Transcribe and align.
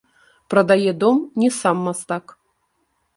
Прадае 0.53 0.93
дом 1.03 1.17
не 1.41 1.49
сам 1.59 1.77
мастак. 1.89 2.25